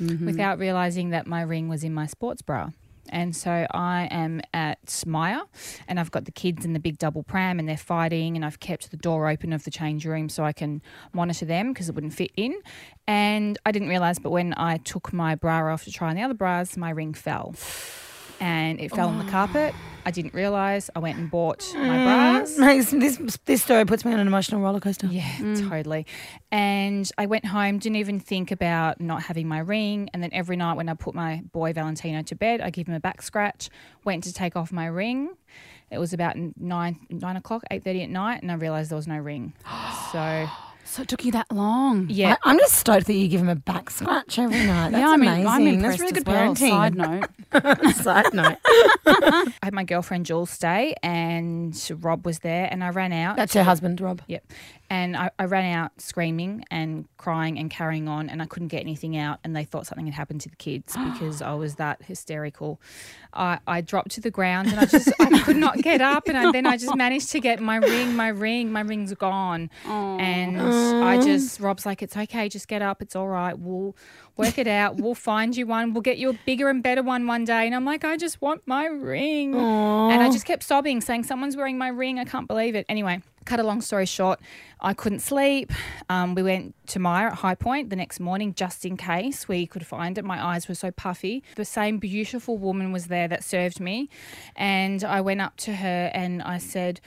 [0.00, 0.26] mm-hmm.
[0.26, 2.70] without realizing that my ring was in my sports bra.
[3.10, 5.40] And so I am at Myer
[5.88, 8.60] and I've got the kids in the big double pram and they're fighting and I've
[8.60, 11.94] kept the door open of the change room so I can monitor them because it
[11.94, 12.54] wouldn't fit in.
[13.06, 16.22] And I didn't realize, but when I took my bra off to try on the
[16.22, 17.54] other bras, my ring fell.
[18.40, 19.30] And it fell on the oh.
[19.30, 19.74] carpet.
[20.06, 20.88] I didn't realize.
[20.94, 22.04] I went and bought my mm.
[22.04, 22.58] bras.
[22.58, 25.08] Makes- This this story puts me on an emotional roller coaster.
[25.08, 25.68] Yeah, mm.
[25.68, 26.06] totally.
[26.52, 30.08] And I went home, didn't even think about not having my ring.
[30.14, 32.94] And then every night when I put my boy Valentino to bed, I give him
[32.94, 33.68] a back scratch.
[34.04, 35.30] Went to take off my ring.
[35.90, 39.08] It was about nine nine o'clock, eight thirty at night, and I realized there was
[39.08, 39.54] no ring.
[40.12, 40.48] So
[40.86, 42.06] So it took you that long.
[42.08, 44.90] yeah, I, am just stoked that you give him a back scratch every night.
[44.90, 45.46] That's yeah, I mean, amazing.
[45.48, 46.54] I'm That's impressed really as good well.
[46.54, 46.70] parenting.
[46.70, 47.94] Side note.
[47.96, 48.56] Side note.
[49.06, 53.36] I had my girlfriend Jules stay, and Rob was there, and I ran out.
[53.36, 54.22] That's her husband, Rob.
[54.28, 54.44] Yep.
[54.88, 58.80] And I, I ran out screaming and crying and carrying on, and I couldn't get
[58.80, 59.38] anything out.
[59.44, 62.80] And they thought something had happened to the kids because I was that hysterical.
[63.32, 66.28] I, I dropped to the ground and I just I could not get up.
[66.28, 69.70] And I, then I just managed to get my ring, my ring, my ring's gone.
[69.84, 71.24] And I mm.
[71.24, 73.02] just, Rob's like, it's okay, just get up.
[73.02, 73.58] It's all right.
[73.58, 73.94] We'll
[74.36, 74.96] work it out.
[74.96, 75.92] We'll find you one.
[75.92, 77.66] We'll get you a bigger and better one one day.
[77.66, 79.54] And I'm like, I just want my ring.
[79.54, 82.18] And I just kept sobbing, saying, someone's wearing my ring.
[82.18, 82.86] I can't believe it.
[82.88, 84.40] Anyway, cut a long story short,
[84.80, 85.72] I couldn't sleep.
[86.10, 89.66] Um, we went to Myer at High Point the next morning just in case we
[89.66, 90.24] could find it.
[90.24, 91.42] My eyes were so puffy.
[91.54, 94.10] The same beautiful woman was there that served me.
[94.54, 97.00] And I went up to her and I said,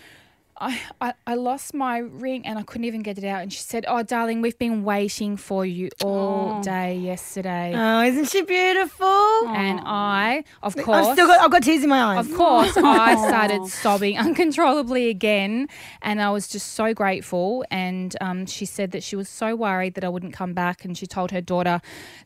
[0.62, 3.41] I, I, I lost my ring and I couldn't even get it out.
[3.41, 7.72] And she said, Oh, darling, we've been waiting for you all day yesterday.
[7.76, 9.08] Oh, isn't she beautiful?
[9.48, 12.28] and I, of course, I've still got I've got tears in my eyes.
[12.30, 15.67] of course, I started sobbing uncontrollably again,
[16.02, 17.63] and I was just so grateful.
[17.72, 20.98] And um, she said that she was so worried that I wouldn't come back, and
[20.98, 21.80] she told her daughter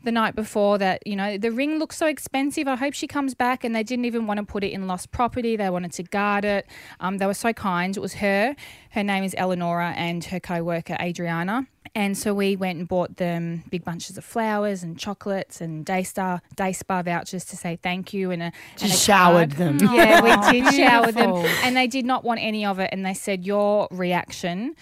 [0.04, 2.67] the night before that you know the ring looks so expensive.
[2.67, 5.12] I hope she comes back, and they didn't even want to put it in lost
[5.12, 5.56] property.
[5.56, 6.65] They wanted to guard it.
[7.00, 7.96] Um, they were so kind.
[7.96, 8.22] It was her.
[8.23, 8.55] Her
[8.91, 11.67] Her name is Eleonora, and her co-worker Adriana.
[11.93, 16.41] And so we went and bought them big bunches of flowers and chocolates and Daystar
[16.55, 19.79] Day Spa vouchers to say thank you and a and a showered card.
[19.79, 19.93] them.
[19.93, 21.33] Yeah, we did shower them,
[21.63, 22.89] and they did not want any of it.
[22.93, 24.75] And they said your reaction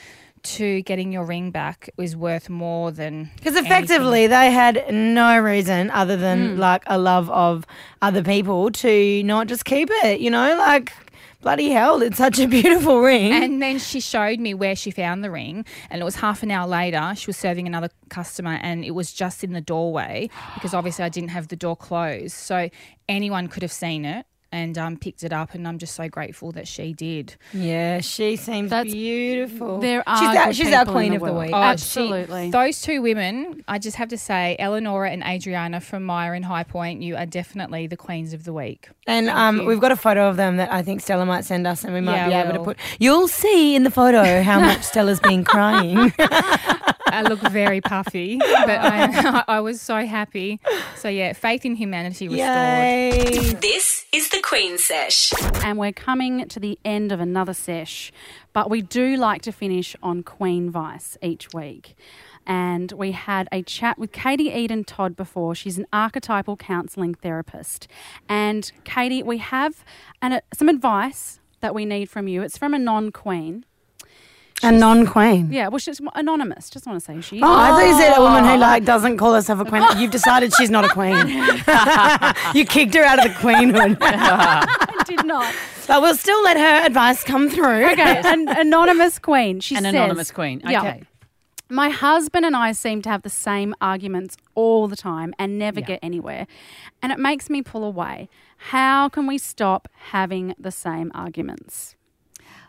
[0.43, 5.89] to getting your ring back was worth more than Because effectively, they had no reason
[5.91, 6.59] other than hmm.
[6.59, 7.65] like a love of
[8.01, 10.19] other people to not just keep it.
[10.19, 10.93] You know, like
[11.41, 13.33] bloody hell, it's such a beautiful ring.
[13.33, 16.51] And then she showed me where she found the ring, and it was half an
[16.51, 17.13] hour later.
[17.15, 21.09] She was serving another customer, and it was just in the doorway because obviously I
[21.09, 22.69] didn't have the door closed, so
[23.09, 25.53] anyone could have seen it and um, picked it up.
[25.53, 27.35] And I'm just so grateful that she did.
[27.53, 29.79] yeah, she seems That's- beautiful.
[29.79, 31.51] There are she's our, she's our queen the of the week.
[31.53, 32.45] Oh, Absolutely.
[32.47, 36.45] she- those two women, I just have to say, Eleonora and Adriana from Myer and
[36.45, 38.89] High Point, you are definitely the queens of the week.
[39.07, 41.83] And um, we've got a photo of them that I think Stella might send us,
[41.83, 42.77] and we might Yeah, be able to put.
[42.99, 46.13] You'll see in the photo how much Stella's been crying.
[47.11, 50.59] I look very puffy, but I, I was so happy.
[50.95, 52.47] So yeah, faith in humanity restored.
[52.47, 53.53] Yay!
[53.61, 55.31] This is the Queen Sesh.
[55.63, 58.11] and we're coming to the end of another sesh,
[58.53, 61.95] but we do like to finish on Queen Vice each week.
[62.47, 65.53] And we had a chat with Katie Eden Todd before.
[65.53, 67.87] She's an archetypal counselling therapist.
[68.27, 69.83] And Katie, we have
[70.21, 72.41] an, uh, some advice that we need from you.
[72.41, 73.63] It's from a non queen.
[74.63, 75.51] A non-queen.
[75.51, 76.69] Yeah, well, she's anonymous.
[76.69, 77.41] Just want to say she.
[77.41, 78.57] Oh, I thought you said a woman who oh.
[78.57, 79.83] like doesn't call herself a queen.
[79.97, 81.15] You've decided she's not a queen.
[82.55, 83.97] you kicked her out of the queenhood.
[84.01, 85.53] I did not.
[85.87, 87.91] but we'll still let her advice come through.
[87.91, 89.59] Okay, an anonymous queen.
[89.59, 90.61] She An says, anonymous queen.
[90.67, 90.81] Yeah.
[90.81, 91.03] Okay.
[91.69, 95.79] My husband and I seem to have the same arguments all the time and never
[95.79, 95.85] Yeah.
[95.85, 96.45] get anywhere.
[97.01, 98.27] And it makes me pull away.
[98.57, 101.95] How can we stop having the same arguments?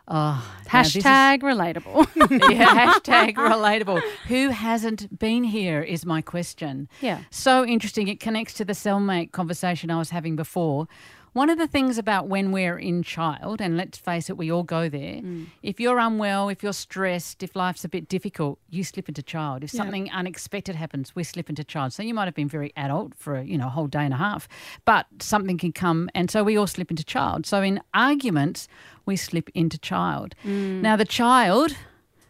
[0.09, 2.07] Oh, Hashtag relatable.
[2.51, 4.01] yeah, hashtag relatable.
[4.27, 6.89] Who hasn't been here is my question.
[7.01, 7.21] Yeah.
[7.31, 8.09] So interesting.
[8.09, 10.89] It connects to the cellmate conversation I was having before.
[11.33, 14.63] One of the things about when we're in child, and let's face it, we all
[14.63, 15.15] go there.
[15.15, 15.47] Mm.
[15.63, 19.65] If you're unwell, if you're stressed, if life's a bit difficult, you slip into child.
[19.65, 21.95] If something unexpected happens, we slip into child.
[21.95, 24.19] So you might have been very adult for you know a whole day and a
[24.19, 24.47] half,
[24.85, 27.47] but something can come, and so we all slip into child.
[27.47, 28.69] So in arguments,
[29.07, 30.35] we slip into child.
[30.45, 30.83] Mm.
[30.83, 31.77] Now the child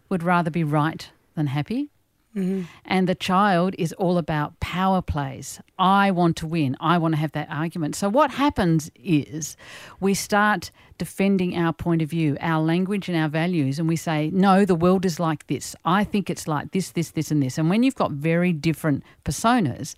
[0.09, 1.91] would rather be right than happy.
[2.37, 2.62] Mm-hmm.
[2.85, 5.61] And the child is all about power plays.
[5.79, 6.77] I want to win.
[6.81, 7.95] I want to have that argument.
[7.95, 9.57] So, what happens is
[10.01, 14.31] we start defending our point of view, our language, and our values, and we say,
[14.33, 15.77] No, the world is like this.
[15.85, 17.59] I think it's like this, this, this, and this.
[17.59, 19.95] And when you've got very different personas,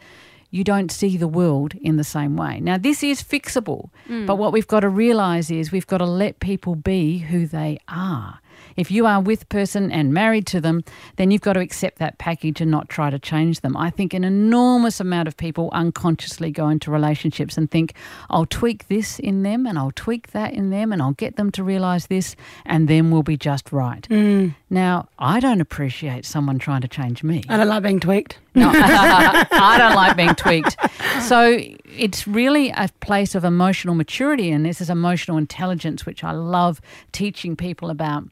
[0.51, 2.61] you don't see the world in the same way.
[2.61, 4.25] Now, this is fixable, mm.
[4.25, 7.79] but what we've got to realize is we've got to let people be who they
[7.89, 8.39] are.
[8.77, 10.85] If you are with person and married to them,
[11.17, 13.77] then you've got to accept that package and not try to change them.
[13.77, 17.95] I think an enormous amount of people unconsciously go into relationships and think,
[18.31, 21.51] I'll tweak this in them and I'll tweak that in them and I'll get them
[21.53, 24.07] to realize this and then we'll be just right.
[24.09, 24.55] Mm.
[24.71, 27.43] Now, I don't appreciate someone trying to change me.
[27.49, 28.39] I don't like being tweaked.
[28.55, 30.77] No, I don't like being tweaked.
[31.23, 31.61] So
[31.97, 36.81] it's really a place of emotional maturity, and this is emotional intelligence, which I love
[37.13, 38.25] teaching people about.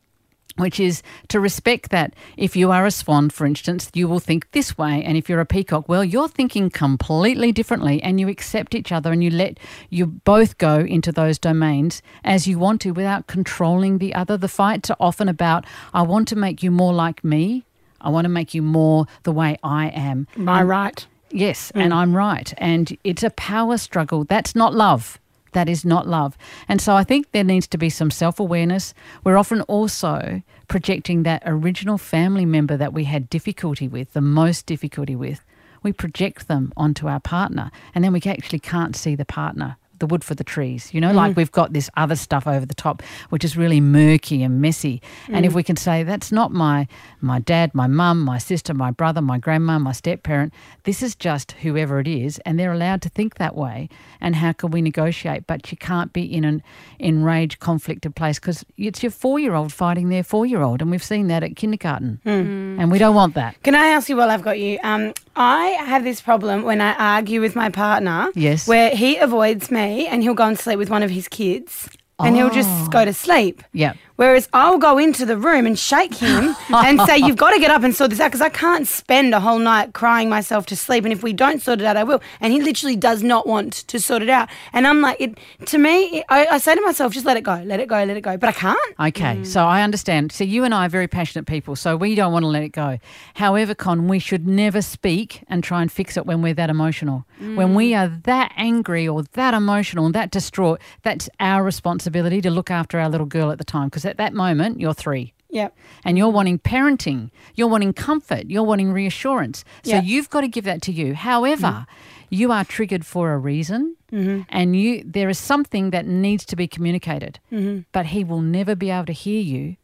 [0.57, 4.51] Which is to respect that if you are a swan, for instance, you will think
[4.53, 5.03] this way.
[5.03, 9.13] And if you're a peacock, well, you're thinking completely differently and you accept each other
[9.13, 13.99] and you let you both go into those domains as you want to without controlling
[13.99, 14.37] the other.
[14.37, 17.65] The fights are often about, I want to make you more like me.
[18.03, 20.27] I want to make you more the way I am.
[20.37, 21.07] My I right?
[21.31, 21.81] Yes, hmm.
[21.81, 22.53] and I'm right.
[22.59, 24.25] And it's a power struggle.
[24.25, 25.19] That's not love.
[25.53, 26.37] That is not love.
[26.69, 28.95] And so I think there needs to be some self awareness.
[29.25, 34.67] We're often also projecting that original family member that we had difficulty with, the most
[34.67, 35.45] difficulty with.
[35.83, 39.77] We project them onto our partner, and then we actually can't see the partner.
[40.03, 41.37] The wood for the trees, you know, like mm-hmm.
[41.43, 45.01] we've got this other stuff over the top, which is really murky and messy.
[45.29, 45.55] And if mm.
[45.55, 46.89] we can say that's not my
[47.21, 51.15] my dad, my mum, my sister, my brother, my grandma, my step parent, this is
[51.15, 53.89] just whoever it is, and they're allowed to think that way.
[54.21, 55.47] And how can we negotiate?
[55.47, 56.65] But you can't be in an
[56.99, 60.91] enraged, conflicted place because it's your four year old fighting their four year old, and
[60.91, 62.33] we've seen that at kindergarten, mm.
[62.33, 62.81] Mm.
[62.81, 63.63] and we don't want that.
[63.63, 64.81] Can I ask you while I've got you?
[64.83, 68.31] Um, I have this problem when I argue with my partner.
[68.35, 68.67] Yes.
[68.67, 71.89] Where he avoids me and he'll go and sleep with one of his kids.
[72.19, 72.51] And he'll Oh.
[72.51, 73.05] just go oh.
[73.05, 73.63] to sleep.
[73.73, 73.95] Yeah.
[74.17, 77.71] Whereas I'll go into the room and shake him and say, You've got to get
[77.71, 80.77] up and sort this out because I can't spend a whole night crying myself to
[80.77, 81.05] sleep.
[81.05, 82.21] And if we don't sort it out, I will.
[82.41, 84.49] And he literally does not want to sort it out.
[84.73, 87.63] And I'm like, it, To me, I, I say to myself, Just let it go,
[87.65, 88.37] let it go, let it go.
[88.37, 88.95] But I can't.
[89.01, 90.33] Okay, so I understand.
[90.33, 92.71] So you and I are very passionate people, so we don't want to let it
[92.71, 92.99] go.
[93.35, 97.25] However, Con, we should never speak and try and fix it when we're that emotional.
[97.41, 102.51] When we are that angry or that emotional and that distraught, that's our responsibility to
[102.51, 103.89] look after our little girl at the time.
[103.89, 105.35] Because at that moment, you're three.
[105.51, 105.77] Yep.
[106.05, 109.65] And you're wanting parenting, you're wanting comfort, you're wanting reassurance.
[109.85, 110.03] So Yeah.
[110.03, 111.15] you've got to give that to you.
[111.15, 111.87] However, mm.
[112.31, 114.43] you are triggered for a reason, mm-hmm.
[114.49, 117.39] and you there is something that needs to be communicated.
[117.51, 117.81] Hmm.
[117.93, 119.77] But he will never be able to hear you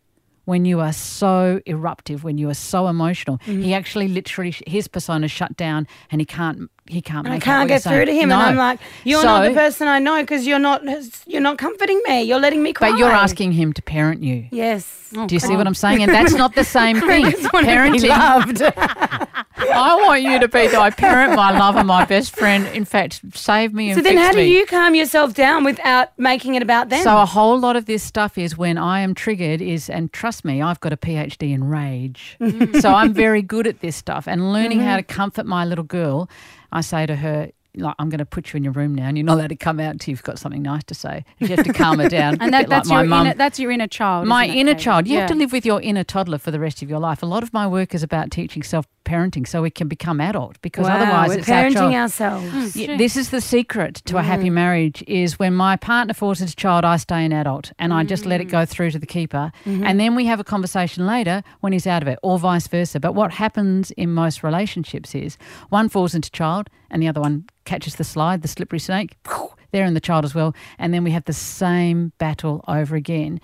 [0.46, 3.36] when you are so eruptive, when you are so emotional.
[3.36, 3.62] Mm-hmm.
[3.62, 7.82] He actually literally his persona shut down, and he can't he can't I can't get
[7.82, 8.36] through to him, No.
[8.36, 10.82] and I'm like, "You're not the person I know because you're not
[11.26, 12.22] you're not comforting me.
[12.22, 14.46] You're letting me cry." But you're asking him to parent you.
[14.50, 14.98] Yes.
[15.16, 16.02] Oh, do you see what I'm saying?
[16.02, 17.26] And that's not the same thing.
[17.26, 18.08] I want Parenting.
[18.08, 18.62] loved.
[19.60, 22.66] I want you to be my parent, my lover, my best friend.
[22.68, 26.54] In fact, save me and so then, how do you calm yourself down without making
[26.54, 27.02] it about them?
[27.02, 30.44] So a whole lot of this stuff is when I am triggered is, and trust
[30.44, 32.36] me, I've got a PhD in rage.
[32.40, 32.80] Mm.
[32.80, 35.08] so I'm very good at this stuff and learning how mm-hmm.
[35.08, 36.28] to comfort my little girl.
[36.70, 39.16] I say to her, like, I'm going to put you in your room now, and
[39.16, 41.24] you're not allowed to come out until you've got something nice to say.
[41.38, 42.38] You have to calm her down.
[42.40, 44.26] And that, like that's my your inner, that's your inner child.
[44.26, 44.82] my inner Kate?
[44.82, 45.06] child.
[45.06, 47.22] You have to live with your inner toddler for the rest of your life.
[47.22, 50.60] A lot of my work is about teaching self parenting so we can become adult
[50.60, 52.76] because wow, otherwise we're it's our parenting ourselves.
[52.76, 54.52] Yeah, this is the secret to a happy mm.
[54.52, 58.26] marriage is when my partner falls into child, I stay an adult and I just
[58.26, 58.52] let it mm.
[58.52, 59.50] go through to the keeper.
[59.64, 59.84] Mm-hmm.
[59.84, 63.00] And then we have a conversation later when he's out of it, or vice versa.
[63.00, 65.38] But what happens in most relationships is
[65.70, 69.16] one falls into child and the other one catches the slide, the slippery snake.
[69.70, 70.54] They're in the child as well.
[70.78, 73.40] And then we have the same battle over again.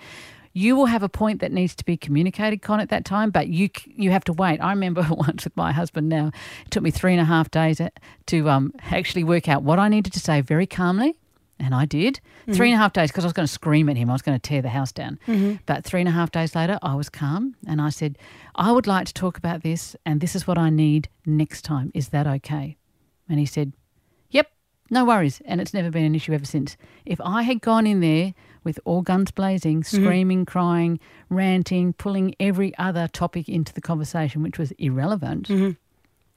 [0.53, 3.49] You will have a point that needs to be communicated, Con, at that time, but
[3.49, 4.59] you you have to wait.
[4.61, 6.07] I remember once with my husband.
[6.09, 6.31] Now
[6.65, 7.89] it took me three and a half days uh,
[8.27, 11.15] to um, actually work out what I needed to say very calmly,
[11.59, 12.21] and I did.
[12.53, 14.09] Three and a half days because I was going to scream at him.
[14.09, 15.19] I was going to tear the house down.
[15.65, 18.17] But three and a half days later, I was calm, and I said,
[18.55, 21.91] "I would like to talk about this, and this is what I need next time.
[21.93, 22.77] Is that okay?"
[23.29, 23.73] And he said,
[24.29, 24.51] "Yep."
[24.89, 25.41] No worries.
[25.45, 26.77] And it's never been an issue ever since.
[27.05, 28.33] If I had gone in there
[28.63, 30.03] with all guns blazing, mm-hmm.
[30.03, 35.71] screaming, crying, ranting, pulling every other topic into the conversation, which was irrelevant, mm-hmm.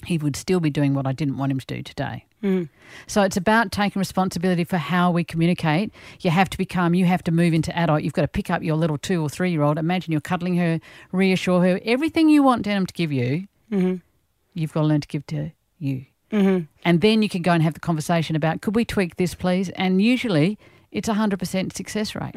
[0.07, 2.25] he would still be doing what I didn't want him to do today.
[2.43, 2.65] Mm-hmm.
[3.07, 5.93] So it's about taking responsibility for how we communicate.
[6.21, 8.03] You have to become, you have to move into adult.
[8.03, 9.77] You've got to pick up your little two or three year old.
[9.77, 10.81] Imagine you're cuddling her,
[11.13, 11.81] reassure her.
[11.85, 13.49] Everything you want Denim to give you,
[14.55, 16.07] you've got to learn to give to you.
[16.33, 16.65] Mm-hmm.
[16.85, 19.71] And then you can go and have the conversation about could we tweak this, please?
[19.71, 20.59] And usually
[20.93, 22.35] it's a 100% success rate.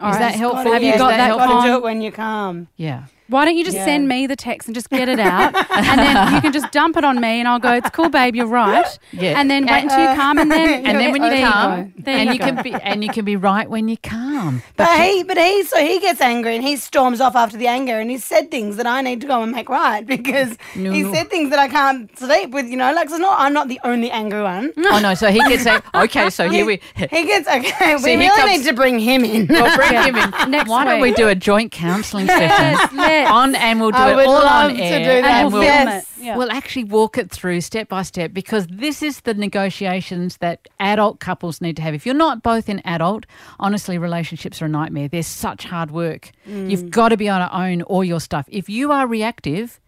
[0.00, 0.18] All Is right.
[0.20, 0.72] that helpful?
[0.72, 1.48] Have you got that helpful?
[1.48, 2.68] Got to do it when you come.
[2.76, 3.04] Yeah.
[3.28, 3.84] Why don't you just Yeah.
[3.84, 6.96] send me the text and just get it out, and then you can just dump
[6.96, 7.72] it on me, and I'll go.
[7.74, 8.34] It's cool, babe.
[8.34, 8.98] You're right.
[9.12, 9.38] Yeah.
[9.38, 11.84] And then wait until you uh, calm, and then And then when you There calm,
[11.84, 11.92] go.
[11.98, 14.62] There and you you can be and you can be right when you calm.
[14.76, 17.98] But he, but he, so he gets angry and he storms off after the anger
[18.00, 21.02] and he said things that I need to go and make right because No, he
[21.02, 21.12] no.
[21.12, 22.66] said things that I can't sleep with.
[22.66, 23.38] You know, like it's not.
[23.40, 24.72] I'm not the only angry one.
[24.78, 25.14] Oh no!
[25.14, 26.30] So he gets say, okay.
[26.30, 26.80] So here we.
[26.94, 27.94] He gets okay.
[27.96, 29.46] we See, he really comes- need to bring him in.
[29.48, 30.50] We'll bring him in.
[30.50, 32.92] Next Why don't we do a joint counselling session Yes,
[33.24, 33.30] let's.
[33.30, 35.24] on, and we'll do I it would all love on to air, do that.
[35.24, 36.02] And and we'll we'll, film Yes.
[36.18, 36.24] it.
[36.24, 36.36] Yeah.
[36.36, 41.20] we'll actually walk it through step by step because this is the negotiations that adult
[41.20, 41.94] couples need to have.
[41.94, 43.26] If you're not both in adult,
[43.60, 45.08] honestly, relationships are a nightmare.
[45.08, 46.30] They're such hard work.
[46.48, 46.70] Mm.
[46.70, 48.46] You've got to be able to own all your stuff.
[48.48, 49.80] If you are reactive,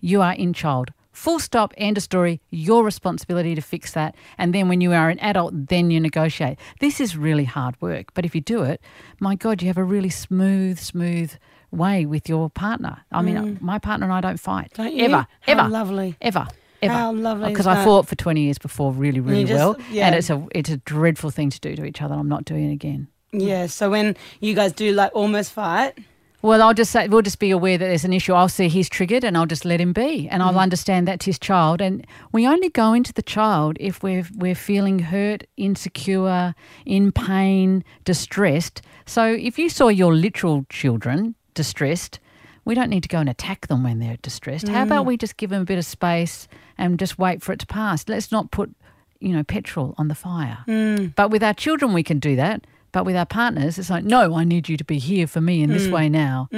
[0.00, 0.90] you are in child.
[1.12, 2.40] Full stop, end of story.
[2.50, 4.16] Your responsibility to fix that.
[4.36, 6.58] And then when you are an adult, then you negotiate.
[6.80, 8.12] This is really hard work.
[8.14, 8.80] But if you do it,
[9.20, 11.32] my God, you have a really smooth, smooth
[11.76, 12.98] way with your partner.
[13.12, 14.70] I mean, my partner and I don't fight.
[14.72, 14.76] Mm.
[14.76, 15.04] Don't you?
[15.06, 15.26] Ever.
[15.40, 15.68] How ever.
[15.68, 16.16] lovely.
[16.20, 16.46] Ever.
[16.82, 16.92] Ever.
[16.92, 19.76] How lovely Because I fought for 20 years before really, really just- well.
[19.90, 20.06] yeah.
[20.06, 22.14] And it's a, it's a dreadful thing to do to each other.
[22.14, 23.08] I'm not doing it again.
[23.32, 23.66] yeah.
[23.66, 25.94] So when you guys do like almost fight,
[26.42, 28.34] Well, I'll just say we'll just be aware that there's an issue.
[28.34, 30.46] I'll see he's triggered, and I'll just let him be, and Mm.
[30.46, 31.80] I'll understand that's his child.
[31.80, 36.54] And we only go into the child if we're we're feeling hurt, insecure,
[36.84, 38.82] in pain, distressed.
[39.06, 42.18] So if you saw your literal children distressed,
[42.64, 44.68] we don't need to go and attack them when they're distressed.
[44.68, 44.86] How Mm.
[44.86, 46.48] about we just give them a bit of space
[46.78, 48.04] and just wait for it to pass?
[48.08, 48.74] Let's not put
[49.20, 50.58] you know petrol on the fire.
[50.68, 51.14] Mm.
[51.14, 52.66] But with our children, we can do that.
[52.92, 55.62] But with our partners, it's like, no, I need you to be here for me
[55.64, 56.48] in this way now.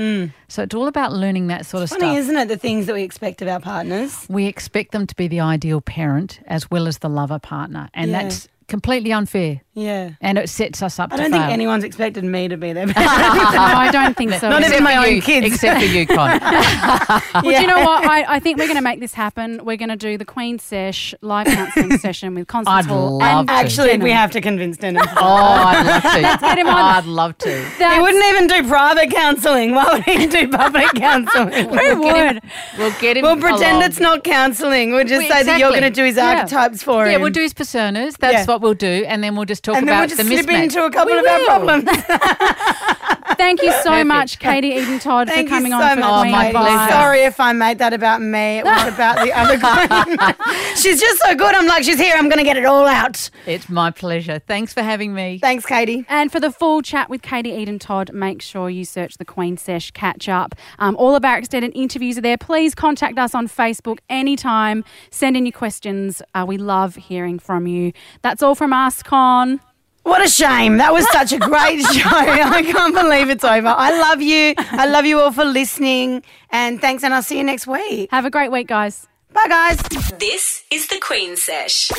[0.49, 1.93] So it's all about learning that sort of Mm.
[1.99, 2.19] funny, stuff.
[2.19, 2.49] isn't it?
[2.49, 4.27] The things that we expect of our partners.
[4.29, 7.89] We expect them to be the ideal parent as well as the lover partner.
[7.95, 8.25] And Yeah.
[8.25, 9.63] that's completely unfair.
[9.79, 10.13] Yeah.
[10.23, 11.41] And it sets us up I to don't fail.
[11.43, 12.87] think anyone's expected me to be there.
[12.87, 14.49] no, I don't think so.
[14.49, 15.47] Not But even my own you, kids.
[15.47, 16.41] Except for you, Con.
[17.43, 18.05] do you know what?
[18.09, 19.63] I, I think we're going to make this happen.
[19.67, 23.19] We're going to do the Queen Sesh live counselling session with Constance I'd Hall.
[23.19, 23.55] love and to.
[23.55, 24.05] Actually, Denim.
[24.05, 25.03] we have to convince Denim.
[25.15, 26.47] oh, I'd love to.
[26.47, 26.75] get him on.
[26.77, 27.65] I'd love to.
[27.77, 29.75] He wouldn't even do private counselling.
[29.75, 31.69] Why would he do public counselling?
[31.69, 32.41] Who would?
[32.79, 33.25] We'll get him.
[33.25, 33.83] We'll pretend along.
[33.83, 34.93] it's not counselling.
[34.93, 36.39] We'll just Well, say that you're going to do his Yeah.
[36.39, 37.13] archetypes for him.
[37.13, 38.17] Yeah, we'll do his personas.
[38.17, 38.45] That's Yeah.
[38.47, 39.05] what we'll do.
[39.07, 41.19] And then we'll just talk and then about we'll just slip into a couple We
[41.19, 41.85] of our problems.
[43.37, 44.07] Thank you so Perfect.
[44.07, 46.51] much, Katie Eden Todd, Thank for coming you so on for much, Oh, Queen my
[46.51, 46.93] pleasure.
[46.93, 48.59] Sorry if I made that about me.
[48.59, 50.37] It was about the other queen.
[50.77, 51.55] she's just so good.
[51.55, 52.15] I'm like, she's here.
[52.17, 53.31] I'm going to get it all out.
[53.47, 54.39] It's my pleasure.
[54.39, 55.39] Thanks for having me.
[55.39, 56.05] Thanks, Katie.
[56.09, 59.57] And for the full chat with Katie Eden Todd, make sure you search the Queen
[59.57, 60.55] Sesh catch up.
[60.79, 62.39] Um, all of our extended interviews are there.
[62.39, 64.85] Please contact us on Facebook anytime.
[65.11, 66.23] Send in your questions.
[66.35, 67.93] Uh, we love hearing from you.
[68.23, 69.61] That's all from us, Con.
[70.07, 70.77] What a shame.
[70.77, 72.09] That was such a great show.
[72.09, 73.75] I can't believe it's over.
[73.77, 74.55] I love you.
[74.57, 76.23] I love you all for listening.
[76.51, 78.09] And thanks, and I'll see you next week.
[78.13, 79.09] Have a great week, guys.
[79.33, 79.79] Bye, guys.
[80.19, 81.91] This is the Queen Sesh.